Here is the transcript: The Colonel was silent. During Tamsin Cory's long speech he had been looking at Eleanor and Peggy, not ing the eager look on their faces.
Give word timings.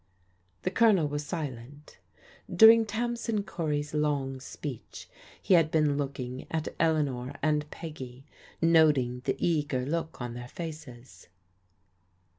The 0.63 0.71
Colonel 0.71 1.07
was 1.07 1.23
silent. 1.23 1.99
During 2.51 2.87
Tamsin 2.87 3.43
Cory's 3.43 3.93
long 3.93 4.39
speech 4.39 5.07
he 5.39 5.53
had 5.53 5.69
been 5.69 5.95
looking 5.95 6.47
at 6.49 6.69
Eleanor 6.79 7.35
and 7.43 7.69
Peggy, 7.69 8.25
not 8.63 8.97
ing 8.97 9.21
the 9.25 9.35
eager 9.37 9.85
look 9.85 10.19
on 10.19 10.33
their 10.33 10.47
faces. 10.47 11.27